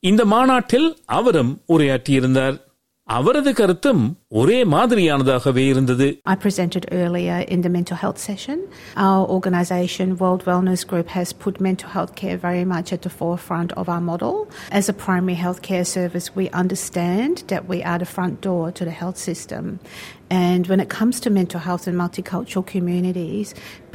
இந்த 0.00 0.24
மாநாட்டில் 0.24 0.96
அவரும் 1.04 1.60
உரையாற்றியிருந்தார். 1.68 2.56
அவரது 3.15 3.51
கருத்தும் 3.53 4.03
ஒரே 4.41 4.59
மாதிரியானதாகவே 4.73 5.63
இருந்தது 5.69 6.21
I 6.33 6.35
presented 6.35 6.83
earlier 7.01 7.37
in 7.53 7.59
the 7.65 7.71
mental 7.77 7.97
health 8.03 8.19
session. 8.29 8.57
Our 9.05 9.23
organisation, 9.35 10.07
World 10.21 10.43
Wellness 10.49 10.83
Group, 10.91 11.09
has 11.17 11.31
put 11.43 11.59
mental 11.67 11.89
health 11.89 12.13
care 12.21 12.37
very 12.37 12.65
much 12.73 12.87
at 12.95 13.01
the 13.01 13.13
forefront 13.19 13.73
of 13.81 13.89
our 13.89 14.03
model. 14.11 14.35
As 14.79 14.87
a 14.87 14.95
primary 15.05 15.37
health 15.43 15.61
care 15.69 15.85
service, 15.97 16.27
we 16.39 16.45
understand 16.63 17.43
that 17.51 17.67
we 17.73 17.79
are 17.91 17.99
the 17.99 18.11
front 18.15 18.35
door 18.49 18.65
to 18.79 18.85
the 18.85 18.97
health 19.01 19.19
system. 19.29 19.63
And 20.47 20.63
when 20.71 20.79
it 20.85 20.89
comes 20.99 21.19
to 21.21 21.37
mental 21.41 21.61
health 21.67 21.85
in 21.89 21.95
multicultural 21.95 22.65
communities, 22.75 23.49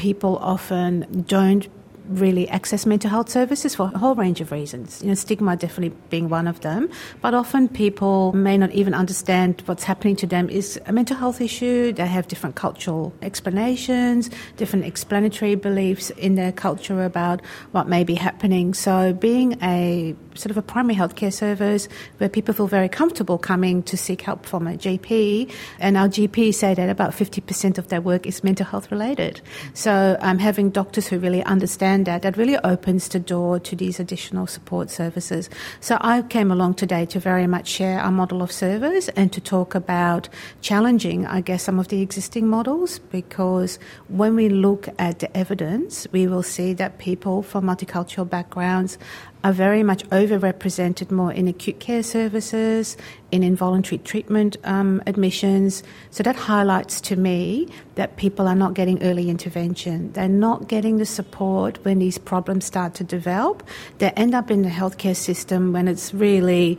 people 0.07 0.35
often 0.55 0.93
don't 1.37 1.65
really 2.08 2.48
access 2.50 2.86
mental 2.86 3.10
health 3.10 3.30
services 3.30 3.76
for 3.76 3.92
a 3.94 3.98
whole 3.98 4.16
range 4.16 4.42
of 4.42 4.52
reasons. 4.52 5.02
You 5.02 5.10
know, 5.10 5.14
stigma 5.14 5.56
definitely 5.56 5.96
being 6.10 6.30
one 6.30 6.48
of 6.48 6.62
them. 6.62 6.90
But 7.22 7.34
often 7.34 7.68
people 7.68 8.34
may 8.34 8.58
not 8.58 8.72
even 8.72 8.94
understand 8.94 9.62
what's 9.66 9.84
happening 9.84 10.16
to 10.18 10.28
them 10.28 10.50
is 10.50 10.80
a 10.86 10.92
mental 10.92 11.16
health 11.16 11.42
issue. 11.42 11.94
They 11.94 12.08
have 12.08 12.28
different 12.28 12.56
cultural 12.56 13.14
explanations, 13.22 14.30
different 14.58 14.86
explanatory 14.86 15.56
beliefs 15.56 16.10
in 16.12 16.36
their 16.36 16.52
culture 16.52 17.04
about 17.04 17.42
what 17.72 17.88
may 17.88 18.04
be 18.04 18.16
happening. 18.16 18.74
So 18.74 19.14
being 19.14 19.58
a 19.62 20.16
sort 20.36 20.52
of 20.52 20.58
a 20.58 20.62
primary 20.62 20.96
healthcare 20.96 21.32
service 21.32 21.88
where 22.18 22.30
people 22.30 22.54
feel 22.54 22.68
very 22.68 22.90
comfortable 22.90 23.38
coming 23.38 23.84
to 23.84 23.96
seek 23.96 24.22
help 24.22 24.46
from 24.46 24.68
a 24.68 24.74
GP, 24.74 25.52
and 25.80 25.96
our 25.96 26.08
GPs 26.08 26.56
say 26.56 26.74
that 26.74 26.90
about 26.90 27.12
50% 27.12 27.78
of 27.78 27.90
their 27.90 28.02
work 28.02 28.26
is 28.26 28.44
mental 28.44 28.66
health 28.66 28.92
related. 28.92 29.42
So 29.74 30.18
um, 30.22 30.40
having 30.40 30.72
doctors 30.72 31.08
who 31.08 31.20
really 31.20 31.44
understand 31.44 31.93
that, 32.02 32.22
that 32.24 32.38
really 32.38 32.58
opens 32.64 33.08
the 33.10 33.20
door 33.20 33.60
to 33.60 33.76
these 33.76 34.00
additional 34.00 34.48
support 34.48 34.90
services. 34.90 35.50
So 35.80 35.98
I 36.02 36.22
came 36.24 36.52
along 36.52 36.76
today 36.76 37.06
to 37.08 37.20
very 37.20 37.48
much 37.48 37.68
share 37.68 38.00
our 38.00 38.12
model 38.12 38.42
of 38.42 38.52
service 38.52 39.10
and 39.10 39.32
to 39.34 39.42
talk 39.42 39.76
about 39.76 40.30
challenging, 40.62 41.26
I 41.26 41.42
guess, 41.42 41.64
some 41.64 41.80
of 41.80 41.88
the 41.88 42.02
existing 42.02 42.48
models 42.48 43.00
because 43.00 43.80
when 44.08 44.36
we 44.36 44.50
look 44.50 44.90
at 44.98 45.20
the 45.20 45.36
evidence, 45.38 46.08
we 46.12 46.28
will 46.28 46.44
see 46.44 46.74
that 46.74 46.98
people 46.98 47.44
from 47.44 47.66
multicultural 47.66 48.30
backgrounds 48.30 48.98
are 49.45 49.53
very 49.53 49.83
much 49.83 50.05
overrepresented 50.11 51.11
more 51.11 51.33
in 51.33 51.47
acute 51.49 51.79
care 51.79 52.03
services, 52.03 52.97
in 53.31 53.43
involuntary 53.43 53.99
treatment 53.99 54.57
um, 54.65 55.03
admissions. 55.07 55.83
So 56.11 56.23
that 56.23 56.37
highlights 56.37 57.00
to 57.03 57.17
me 57.17 57.69
that 57.95 58.17
people 58.17 58.49
are 58.49 58.57
not 58.57 58.75
getting 58.75 59.03
early 59.03 59.31
intervention. 59.31 60.12
They're 60.12 60.29
not 60.29 60.69
getting 60.69 60.99
the 60.99 61.07
support 61.07 61.79
when 61.85 61.99
these 61.99 62.19
problems 62.19 62.65
start 62.65 62.95
to 62.95 63.05
develop. 63.05 63.62
They 63.99 64.11
end 64.11 64.35
up 64.35 64.50
in 64.50 64.62
the 64.62 64.71
healthcare 64.71 65.17
system 65.17 65.73
when 65.73 65.88
it's 65.88 66.12
really 66.12 66.79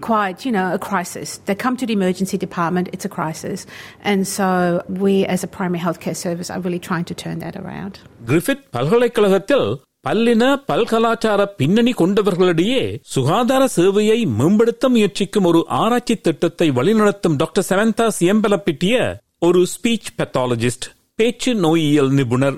quite, 0.00 0.44
you 0.44 0.52
know, 0.52 0.72
a 0.72 0.78
crisis. 0.78 1.38
They 1.44 1.54
come 1.54 1.76
to 1.76 1.86
the 1.86 1.92
emergency 1.92 2.38
department, 2.38 2.88
it's 2.92 3.04
a 3.04 3.08
crisis. 3.08 3.66
And 4.02 4.26
so 4.26 4.82
we 4.88 5.26
as 5.26 5.44
a 5.44 5.46
primary 5.46 5.80
healthcare 5.80 6.16
service 6.16 6.50
are 6.50 6.60
really 6.60 6.78
trying 6.78 7.04
to 7.06 7.14
turn 7.14 7.38
that 7.40 7.56
around. 7.56 8.00
Griffith 8.26 8.64
பல்கலைக்கழகத்தில் 8.72 9.68
பல்லின 10.07 10.43
பல்கலாச்சார 10.65 11.45
பின்னணி 11.45 11.91
கொண்டவர்களிடையே 11.91 12.97
சுகாதார 13.01 13.67
சேவையை 13.75 14.27
மேம்படுத்த 14.27 14.89
முயற்சிக்கும் 14.89 15.43
ஒரு 15.43 15.65
ஆராய்ச்சி 15.67 16.15
திட்டத்தை 16.15 16.71
வழிநடத்தும் 16.71 17.35
டாக்டர் 17.35 17.65
செவந்தா 17.69 18.07
சியம்பலப்பிட்டிய 18.19 19.17
ஒரு 19.39 19.65
ஸ்பீச் 19.73 20.09
பெத்தாலஜிஸ்ட் 20.17 20.87
பேச்சு 21.15 21.55
நோயியல் 21.55 22.11
நிபுணர். 22.11 22.57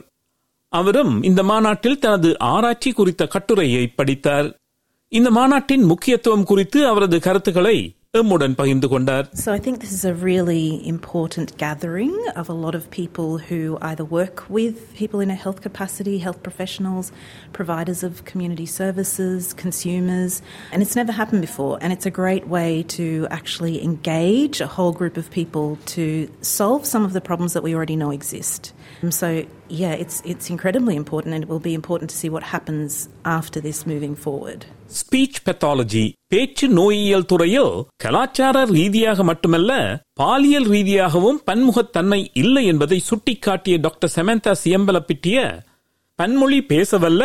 அவரும் 0.74 1.24
இந்த 1.24 1.43
மாநாட்டில் 1.43 2.00
தனது 2.00 2.39
ஆராய்ச்சி 2.39 2.91
குறித்த 2.91 3.27
கட்டுரையை 3.27 3.88
படித்தார். 3.88 4.55
இந்த 5.07 5.31
மாநாட்டின் 5.31 5.81
முக்கியத்துவம் 5.81 6.43
குறித்து 6.43 6.88
அவரது 6.88 7.19
கருத்துக்களை 7.19 7.95
எம்முடன் 8.19 8.55
பகிர்ந்து 8.55 8.88
கொண்டார் 8.88 9.26
So 9.43 9.49
I 9.57 9.61
think 9.64 9.76
this 9.81 9.93
is 9.97 10.05
a 10.11 10.14
really 10.28 10.64
important 10.95 11.49
gathering 11.62 12.14
of 12.40 12.47
a 12.49 12.57
lot 12.64 12.75
of 12.78 12.85
people 12.90 13.31
who 13.49 13.61
either 13.90 14.05
work 14.21 14.38
with 14.59 14.76
people 15.00 15.21
in 15.25 15.31
a 15.31 15.38
health 15.45 15.61
capacity, 15.66 16.16
health 16.26 16.40
professionals, 16.47 17.07
providers 17.59 18.00
of 18.09 18.25
community 18.31 18.69
services, 18.81 19.52
consumers, 19.64 20.35
and 20.73 20.81
it's 20.85 20.97
never 21.00 21.12
happened 21.21 21.43
before. 21.49 21.75
And 21.83 21.93
it's 21.97 22.09
a 22.12 22.14
great 22.23 22.47
way 22.57 22.71
to 22.99 23.07
actually 23.38 23.76
engage 23.90 24.59
a 24.61 24.71
whole 24.76 24.95
group 25.00 25.19
of 25.23 25.28
people 25.31 25.69
to 25.97 26.07
solve 26.59 26.85
some 26.95 27.05
of 27.09 27.12
the 27.12 27.25
problems 27.31 27.55
that 27.57 27.64
we 27.66 27.75
already 27.75 27.99
know 28.05 28.12
exist. 28.21 28.62
And 29.02 29.12
so 29.14 29.28
yeah, 29.75 29.95
it's 29.95 30.19
it's 30.25 30.47
incredibly 30.50 30.95
important, 30.97 31.35
and 31.35 31.45
it 31.45 31.50
will 31.52 31.62
be 31.62 31.75
important 31.75 32.11
to 32.11 32.16
see 32.16 32.31
what 32.31 32.45
happens 32.45 32.93
after 33.31 33.61
this 33.61 33.78
moving 33.87 34.14
forward. 34.16 34.61
Speech 34.97 35.38
pathology 35.47 36.02
பேச்சு 36.28 36.66
நோயியல் 36.73 37.26
துறையில் 37.26 37.73
கலாச்சார 37.97 38.64
ரீதியாக 38.73 39.25
மட்டுமல்ல 39.25 39.73
பாலியல் 40.21 40.69
ரீதியாகவும் 40.69 41.40
பன்முகத்தன்மை 41.47 42.21
இல்லை 42.35 42.64
என்பதை 42.66 42.99
சுட்டிக்காட்டிய 43.11 43.78
டாக்டர் 43.78 44.14
செமந்தா 44.16 44.52
சியம்பலப்பிட்டிய 44.62 45.38
பன்மொழி 46.19 46.61
பேசவல்ல 46.69 47.23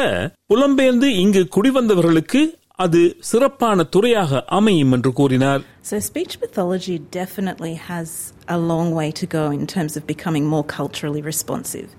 புலம்பெயர்ந்து 0.54 1.10
இங்கு 1.24 1.44
குடிவந்தவர்களுக்கு 1.56 2.42
அது 2.76 3.02
சிறப்பான 3.20 3.84
துறையாக 3.96 4.44
அமையும் 4.60 4.92
என்று 4.92 5.12
கூறினார் 5.14 5.62
So, 5.90 5.96
speech 6.10 6.34
pathology 6.44 6.96
definitely 7.20 7.74
has 7.90 8.10
a 8.48 8.60
long 8.72 8.90
way 9.00 9.10
to 9.20 9.26
go 9.38 9.44
in 9.60 9.66
terms 9.76 9.94
of 10.00 10.04
becoming 10.14 10.46
more 10.54 10.66
culturally 10.78 11.22
responsive. 11.32 11.90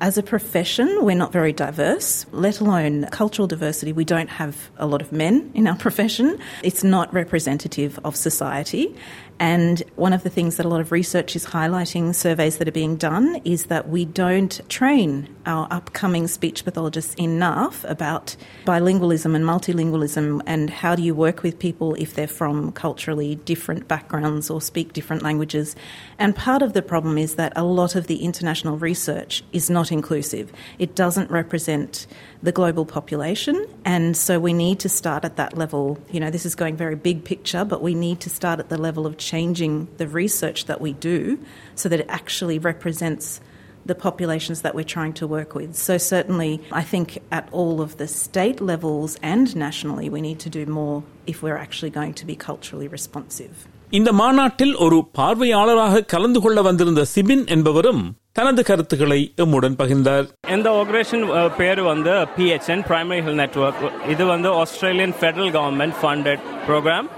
As 0.00 0.16
a 0.16 0.22
profession, 0.22 0.98
we're 1.00 1.16
not 1.16 1.32
very 1.32 1.52
diverse, 1.52 2.24
let 2.30 2.60
alone 2.60 3.06
cultural 3.10 3.48
diversity. 3.48 3.92
We 3.92 4.04
don't 4.04 4.30
have 4.30 4.70
a 4.76 4.86
lot 4.86 5.02
of 5.02 5.10
men 5.10 5.50
in 5.54 5.66
our 5.66 5.74
profession. 5.86 6.38
It's 6.62 6.84
not 6.84 7.12
representative 7.12 7.98
of 8.04 8.14
society. 8.14 8.94
And 9.40 9.82
one 9.94 10.12
of 10.12 10.24
the 10.24 10.30
things 10.30 10.56
that 10.56 10.66
a 10.66 10.68
lot 10.68 10.80
of 10.80 10.90
research 10.90 11.36
is 11.36 11.46
highlighting, 11.46 12.14
surveys 12.14 12.58
that 12.58 12.66
are 12.66 12.72
being 12.72 12.96
done, 12.96 13.40
is 13.44 13.66
that 13.66 13.88
we 13.88 14.04
don't 14.04 14.60
train 14.68 15.34
our 15.46 15.68
upcoming 15.70 16.26
speech 16.26 16.64
pathologists 16.64 17.14
enough 17.14 17.84
about 17.84 18.36
bilingualism 18.66 19.34
and 19.34 19.44
multilingualism 19.44 20.42
and 20.46 20.70
how 20.70 20.94
do 20.94 21.02
you 21.02 21.14
work 21.14 21.42
with 21.42 21.58
people 21.58 21.94
if 21.94 22.14
they're 22.14 22.26
from 22.26 22.72
culturally 22.72 23.36
different 23.36 23.86
backgrounds 23.86 24.50
or 24.50 24.60
speak 24.60 24.92
different 24.92 25.22
languages. 25.22 25.76
And 26.18 26.34
part 26.34 26.62
of 26.62 26.72
the 26.72 26.82
problem 26.82 27.16
is 27.16 27.36
that 27.36 27.52
a 27.54 27.64
lot 27.64 27.94
of 27.94 28.08
the 28.08 28.24
international 28.24 28.76
research 28.76 29.44
is 29.52 29.70
not 29.70 29.87
inclusive. 29.92 30.52
It 30.78 30.94
doesn't 30.94 31.30
represent 31.30 32.06
the 32.42 32.52
global 32.52 32.84
population. 32.84 33.66
And 33.84 34.16
so 34.16 34.38
we 34.38 34.52
need 34.52 34.80
to 34.80 34.88
start 34.88 35.24
at 35.24 35.36
that 35.36 35.56
level. 35.56 35.98
You 36.10 36.20
know, 36.20 36.30
this 36.30 36.46
is 36.46 36.54
going 36.54 36.76
very 36.76 36.94
big 36.94 37.24
picture, 37.24 37.64
but 37.64 37.82
we 37.82 37.94
need 37.94 38.20
to 38.20 38.30
start 38.30 38.60
at 38.60 38.68
the 38.68 38.78
level 38.78 39.06
of 39.06 39.18
changing 39.18 39.88
the 39.96 40.06
research 40.06 40.66
that 40.66 40.80
we 40.80 40.92
do 40.92 41.38
so 41.74 41.88
that 41.88 42.00
it 42.00 42.06
actually 42.08 42.58
represents 42.58 43.40
the 43.86 43.94
populations 43.94 44.62
that 44.62 44.74
we're 44.74 44.84
trying 44.84 45.14
to 45.14 45.26
work 45.26 45.54
with. 45.54 45.74
So, 45.74 45.96
certainly, 45.96 46.60
I 46.70 46.82
think 46.82 47.18
at 47.32 47.48
all 47.52 47.80
of 47.80 47.96
the 47.96 48.06
state 48.06 48.60
levels 48.60 49.18
and 49.22 49.54
nationally, 49.56 50.10
we 50.10 50.20
need 50.20 50.40
to 50.40 50.50
do 50.50 50.66
more 50.66 51.02
if 51.26 51.42
we're 51.42 51.56
actually 51.56 51.90
going 51.90 52.14
to 52.14 52.26
be 52.26 52.36
culturally 52.36 52.86
responsive. 52.86 53.66
இந்த 53.96 54.10
மாநாட்டில் 54.12 54.72
ஒரு 54.84 54.96
பார்வையாளராக 55.18 56.00
கலந்து 56.12 56.40
கொள்ள 56.44 56.58
வந்திருந்த 56.66 57.02
சிபின் 57.12 57.44
என்பவரும் 57.54 58.02
தனது 58.38 58.62
கருத்துக்களை 58.68 59.18
எம்முடன் 59.42 59.76
பகிர்ந்தார். 59.78 60.26
இந்த 60.54 60.68
ஆர்கனைசேஷன் 60.80 61.24
பேர் 61.60 61.80
வந்து 61.92 62.12
பிஹெச்என் 62.34 62.82
பிரைமரி 62.88 63.20
ஹெல்த் 63.26 63.40
நெட்ஒர்க் 63.42 63.80
இது 64.14 64.24
வந்து 64.32 64.50
Australian 64.62 65.14
federal 65.20 65.52
government 65.56 65.96
funded 66.00 66.42
programme 66.66 67.08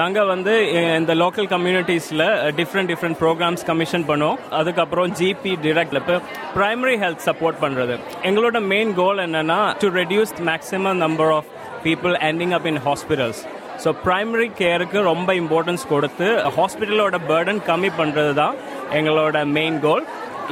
நாங்கள் 0.00 0.30
வந்து 0.34 0.54
இந்த 1.00 1.12
லோக்கல் 1.22 1.48
கம்யூனிட்டிஸில் 1.54 2.26
டிஃப்ரெண்ட் 2.60 2.90
டிஃப்ரெண்ட் 2.92 3.18
ப்ரோக்ராம்ஸ் 3.24 3.64
கமிஷன் 3.70 4.06
பண்ணோம். 4.10 4.38
அதுக்கப்புறம் 4.60 5.14
ஜிபி 5.20 5.54
டிரெக்டில் 5.66 6.00
இப்போ 6.02 6.16
ப்ரைமரி 6.56 6.96
ஹெல்த் 7.04 7.24
சப்போர்ட் 7.28 7.60
பண்ணுறது 7.64 7.96
எங்களோட 8.30 8.60
மெயின் 8.74 8.92
கோல் 9.00 9.22
என்னென்னா 9.26 9.60
to 9.84 9.90
reduce 10.00 10.34
maximum 10.50 11.00
number 11.04 11.32
of 11.38 11.48
people 11.86 12.16
ending 12.30 12.54
up 12.58 12.68
in 12.72 12.82
hospitals 12.88 13.40
so 13.82 13.88
primary 14.06 14.48
கேருக்கு 14.62 14.98
ரொம்ப 15.10 15.34
இம்பார்ட்டன்ஸ் 15.42 15.84
கொடுத்து 15.88 16.28
ஹாஸ்பிட்டலோட 16.56 17.18
பேர்டன் 17.30 17.60
கம்மி 17.68 17.90
பண்ணுறது 18.00 18.32
தான் 18.42 18.56
எங்களோட 18.98 19.44
மெயின் 19.58 19.78
கோல் 19.80 20.06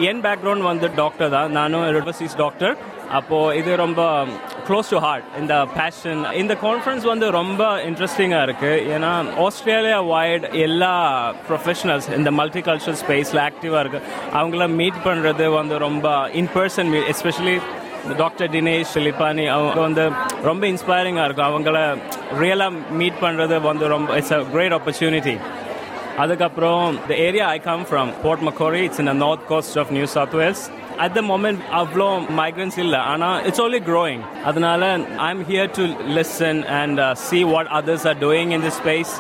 என் 0.09 0.21
பேக்ரவுண்ட் 0.25 0.65
வந்து 0.71 0.87
டாக்டர் 1.01 1.31
தான். 1.35 1.51
நானும் 1.59 1.85
ஓவர்சீஸ் 2.01 2.37
டாக்டர் 2.43 2.75
அப்போது 3.19 3.57
இது 3.59 3.71
ரொம்ப 3.77 4.01
க்ளோஸ் 4.67 4.89
டு 4.93 4.99
ஹார்ட் 5.05 5.27
இந்த 5.41 5.55
பேஷன் 5.77 6.21
இந்த 6.41 6.55
கான்ஃபரன்ஸ் 6.65 7.05
வந்து 7.11 7.27
ரொம்ப 7.31 7.63
இன்ட்ரெஸ்டிங்காக 7.89 8.47
இருக்குது 8.47 8.83
ஏன்னா 8.95 9.11
ஆஸ்திரேலியா 9.45 9.99
வைட் 10.13 10.47
எல்லா 10.67 10.93
ப்ரொஃபஷனல்ஸ் 11.49 12.09
இந்த 12.19 12.31
மல்டி 12.41 12.63
கல்ச்சரல் 12.69 13.01
ஸ்பேஸில் 13.03 13.43
ஆக்டிவாக 13.49 13.83
இருக்குது 13.85 14.05
அவங்கள 14.33 14.67
மீட் 14.81 15.01
பண்ணுறது 15.07 15.47
வந்து 15.59 15.79
ரொம்ப 15.79 16.07
in 16.43 16.53
person 16.57 16.91
meet 16.95 17.09
especially 17.15 17.57
doctor 18.19 18.51
Dinesh 18.51 18.95
லிப்பானி 19.07 19.47
அவங்க 19.55 19.81
வந்து 19.81 20.05
ரொம்ப 20.43 20.67
இன்ஸ்பைரிங்காக 20.67 21.25
இருக்கும். 21.25 21.49
அவங்கள 21.51 21.79
ரியலாக 22.42 22.98
மீட் 23.00 23.20
பண்ணுறது 23.22 23.56
வந்து 23.64 23.88
ரொம்ப 23.88 24.18
இட்ஸ் 24.18 24.34
அ 24.34 24.42
கிரேட் 24.54 24.76
ஆப்பர்ச்சுனிட்டி 24.78 25.36
அதுக்கப்புறம் 26.22 26.86
the 27.08 27.14
area 27.26 27.46
I 27.50 27.60
come 27.62 27.84
from 27.90 28.10
Port 28.24 28.44
Macquarie 28.48 28.82
it's 28.88 29.02
in 29.04 29.12
north 29.18 29.46
coast 29.48 29.78
of 29.78 29.92
New 29.92 30.08
South 30.16 30.36
Wales 30.42 30.64
at 30.98 31.14
the 31.14 31.22
moment 31.30 31.62
அவ்வளோ 31.74 32.08
மைக்ரன்ஸ் 32.40 32.78
இல்லை 32.78 33.00
ஆனால் 33.12 33.38
இட்ஸ் 33.46 33.62
ஓன்லி 33.62 33.82
க்ரோயிங் 33.88 34.24
அதனால 34.46 34.90
I 35.22 35.30
am 35.30 35.46
here 35.52 35.72
to 35.78 35.86
listen 36.18 36.62
and 36.80 37.02
see 37.28 37.40
what 37.54 37.72
others 37.80 38.08
are 38.12 38.20
doing 38.20 38.52
in 38.58 38.66
this 38.68 38.80
space 38.82 39.14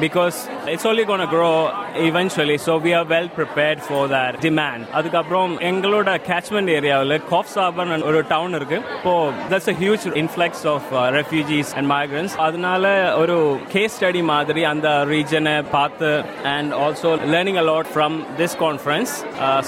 because 0.00 0.36
it's 0.66 0.84
only 0.84 1.04
going 1.04 1.20
to 1.20 1.26
grow 1.28 1.54
eventually. 2.00 2.56
So 2.58 2.78
we 2.78 2.92
are 2.92 3.04
well 3.06 3.28
prepared 3.30 3.80
for 3.82 4.02
that 4.08 4.32
demand. 4.40 4.80
அதுக்கப்புறம் 4.98 5.52
எங்களோட 5.70 6.08
catchment 6.28 6.72
ஏரியாவில் 6.76 7.16
cough 7.30 7.52
சாபன் 7.54 8.04
ஒரு 8.08 8.20
town 8.32 8.56
இருக்கு 8.58 8.78
இப்போ 8.96 9.14
that's 9.52 9.70
a 9.72 9.76
huge 9.82 10.06
influx 10.22 10.64
of 10.74 10.88
refugees 11.18 11.72
and 11.78 11.90
migrants 11.94 12.34
அதனால 12.46 12.84
ஒரு 13.22 13.36
case 13.74 13.96
study 13.98 14.22
மாதிரி 14.32 14.64
அந்த 14.72 14.90
ரீஜனை 15.14 15.56
பார்த்து 15.76 16.10
and 16.56 16.74
also 16.82 17.12
learning 17.34 17.60
a lot 17.64 17.92
from 17.94 18.18
this 18.42 18.58
conference 18.64 19.14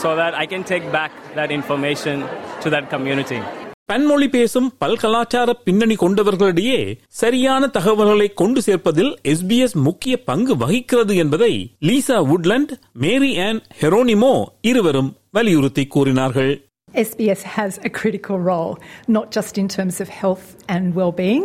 so 0.03 0.11
that 0.23 0.37
I 0.45 0.47
can 0.53 0.69
take 0.75 0.89
back 0.99 1.17
that 1.39 1.55
information 1.59 2.23
to 2.65 2.71
that 2.77 2.91
community 2.97 3.41
பன்மொழி 3.89 4.27
பேசும் 4.29 4.69
பல்கலாச்சார 4.83 5.51
பின்னணி 5.67 5.95
கொண்டவர்களிடையே 5.97 6.81
சரியான 7.21 7.67
தகவல்களை 7.77 8.29
கொண்டு 8.41 8.61
சேர்ப்பதில் 8.67 9.13
எஸ்பிஎஸ் 9.33 9.77
முக்கிய 9.87 10.15
பங்கு 10.23 10.55
வகிக்கிறது 10.63 11.15
என்பதை 11.17 11.53
Lisa 11.89 12.19
Woodland 12.31 12.73
Mary 13.05 13.33
Ann 13.49 13.61
Heronimo 13.81 14.35
இருவரும் 14.71 15.13
வலியுறுத்தி 15.39 15.87
கூறினார்கள் 15.97 16.55
SBS 17.03 17.43
has 17.57 17.79
a 17.85 17.91
critical 17.91 18.39
role, 18.43 18.71
not 19.09 19.31
just 19.31 19.59
in 19.59 19.69
terms 19.69 20.01
of 20.01 20.09
health 20.21 20.47
and 20.69 20.95
well-being 20.95 21.45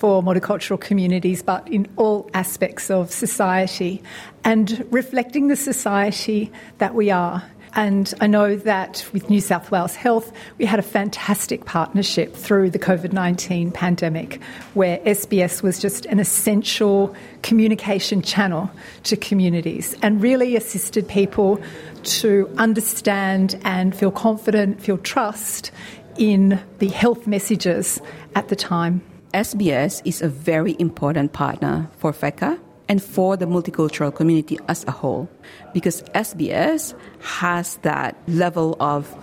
for 0.00 0.22
multicultural 0.22 0.78
communities, 0.80 1.42
but 1.42 1.62
in 1.68 1.84
all 1.96 2.18
aspects 2.34 2.90
of 2.90 3.04
society 3.14 3.92
and 4.44 4.66
reflecting 4.90 5.46
the 5.48 5.56
society 5.62 6.40
that 6.78 6.94
we 6.94 7.08
are. 7.18 7.38
and 7.77 8.11
I 8.19 8.25
know 8.25 8.55
that 8.55 9.05
with 9.13 9.29
New 9.29 9.39
South 9.39 9.69
Wales 9.69 9.95
Health, 9.95 10.33
we 10.57 10.65
had 10.65 10.79
a 10.79 10.83
fantastic 10.83 11.65
partnership 11.65 12.35
through 12.35 12.71
the 12.71 12.79
COVID 12.79 13.13
19 13.13 13.71
pandemic 13.71 14.41
where 14.73 14.97
SBS 14.99 15.61
was 15.61 15.79
just 15.79 16.07
an 16.07 16.19
essential 16.19 17.15
communication 17.43 18.23
channel 18.23 18.71
to 19.03 19.15
communities 19.15 19.95
and 20.01 20.23
really 20.23 20.55
assisted 20.55 21.07
people 21.07 21.61
to 22.01 22.49
understand 22.57 23.59
and 23.63 23.95
feel 23.95 24.11
confident, 24.11 24.81
feel 24.81 24.97
trust 24.97 25.69
in 26.17 26.59
the 26.79 26.87
health 26.87 27.27
messages 27.27 28.01
at 28.35 28.47
the 28.47 28.55
time. 28.55 29.03
SBS 29.35 30.01
is 30.03 30.23
a 30.23 30.27
very 30.27 30.75
important 30.79 31.31
partner 31.31 31.87
for 31.99 32.11
FECCA 32.11 32.59
and 32.89 33.01
for 33.01 33.37
the 33.37 33.45
multicultural 33.45 34.13
community 34.13 34.57
as 34.67 34.83
a 34.87 34.91
whole 34.91 35.29
because 35.73 36.03
SBS 36.15 36.93
has 37.19 37.77
that 37.77 38.15
level 38.27 38.75
of 38.79 39.13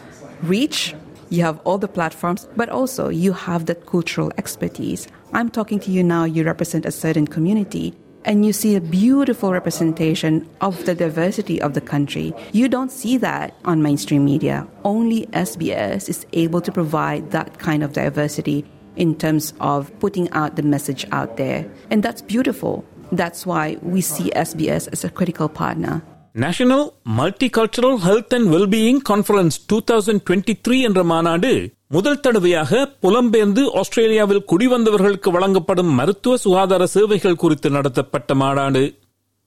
reach. 0.43 0.95
You 1.31 1.43
have 1.43 1.59
all 1.65 1.79
the 1.79 1.89
platforms, 1.89 2.47
but 2.57 2.69
also 2.69 3.09
you 3.09 3.33
have 3.33 3.67
that 3.67 3.87
cultural 3.87 4.31
expertise. 4.39 5.09
I'm 5.33 5.51
talking 5.51 5.81
to 5.81 5.91
you 5.91 6.05
now, 6.05 6.25
you 6.25 6.45
represent 6.45 6.87
a 6.87 6.93
certain 6.93 7.27
community. 7.27 7.95
And 8.27 8.47
you 8.47 8.55
see 8.55 8.75
a 8.75 8.81
beautiful 8.81 9.53
representation 9.53 10.49
of 10.63 10.87
the 10.87 10.95
diversity 10.95 11.61
of 11.61 11.75
the 11.75 11.83
country. 11.83 12.33
You 12.53 12.71
don't 12.71 12.91
see 12.91 13.19
that 13.19 13.55
on 13.67 13.83
mainstream 13.83 14.25
media. 14.25 14.67
Only 14.83 15.27
SBS 15.27 16.09
is 16.09 16.25
able 16.33 16.63
to 16.63 16.73
provide 16.73 17.33
that 17.33 17.59
kind 17.59 17.83
of 17.83 17.93
diversity 17.93 18.65
in 18.97 19.15
terms 19.17 19.53
of 19.61 19.93
putting 20.01 20.31
out 20.31 20.57
the 20.57 20.63
message 20.63 21.07
out 21.13 21.37
there. 21.37 21.71
And 21.91 22.03
that's 22.03 22.23
beautiful. 22.23 22.85
That's 23.15 23.43
why 23.45 23.65
we 23.85 24.01
see 24.05 24.29
SBS 24.41 24.85
as 24.89 25.03
a 25.05 25.13
critical 25.13 25.49
partner. 25.55 25.95
National 26.35 26.85
multicultural 27.19 27.99
health 28.05 28.35
and 28.35 28.49
wellbeing 28.53 29.01
conference 29.09 29.57
two 29.71 29.77
thousand 29.91 30.23
twenty 30.27 30.55
three 30.65 30.77
என்ற 30.81 31.01
மாநாடு 31.11 31.51
முதல் 31.91 32.21
தடவையாக 32.21 32.71
புலம்பெயர்ந்து 33.05 33.63
ஆஸ்திரேலியாவில் 33.81 34.45
குடிவந்தவர்களுக்கு 34.51 35.31
வழங்கப்படும் 35.31 35.93
மருத்துவ 35.99 36.37
சுகாதார 36.45 36.87
சேவைகள் 36.95 37.41
குறித்து 37.43 37.71
நடத்தப்பட்ட 37.71 38.35
மாநாடு 38.35 38.83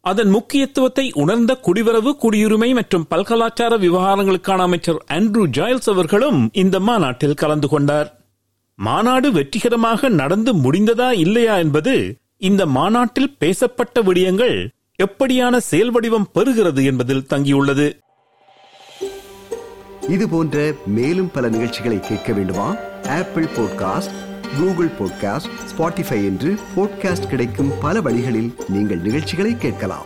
அதன் 0.04 0.32
முக்கியத்துவத்தை 0.36 1.06
உணர்ந்த 1.22 1.54
குடிவரவு 1.66 2.14
குடியுரிமை 2.22 2.70
மற்றும் 2.74 3.08
பல்கலாச்சார 3.12 3.74
விவகாரங்களுக்கான 3.78 4.68
அமைச்சர் 4.68 5.02
ஆண்ட்ரூ 5.16 5.44
ஜாயல்ஸ் 5.58 5.92
அவர்களும் 5.94 6.40
இந்த 6.62 6.80
மாநாட்டில் 6.88 7.40
கலந்து 7.42 7.68
கொண்டார் 7.68 8.10
மாநாடு 8.80 9.28
வெற்றிகரமாக 9.32 10.10
நடந்து 10.22 10.54
முடிந்ததா 10.64 11.10
இல்லையா 11.24 11.58
என்பது 11.66 11.96
இந்த 12.40 12.66
மாநாட்டில் 12.66 13.36
பேசப்பட்ட 13.38 14.02
விடயங்கள் 14.02 14.70
எப்படியான 15.04 15.58
செயல் 15.58 15.92
வடிவம் 15.92 16.30
பெறுகிறது 16.36 16.86
என்பதில் 16.86 17.26
தங்கியுள்ளது. 17.30 18.00
இது 20.10 20.30
போன்ற 20.30 20.74
மேலும் 20.86 21.32
பல 21.32 21.50
நிகழ்ச்சிகளை 21.50 22.00
கேட்க 22.00 22.34
வேண்டுமா? 22.34 22.76
Apple 23.04 23.46
podcast 23.46 24.14
Google 24.58 24.92
podcast 25.00 25.50
Spotify 25.72 26.26
என்று 26.26 26.56
பாட்காஸ்ட் 26.76 27.28
கிடைக்கும் 27.28 27.72
பல 27.82 28.02
வழிகளில் 28.02 28.56
நீங்கள் 28.68 28.98
நிகழ்ச்சிகளை 28.98 29.58
கேட்கலாம். 29.58 30.06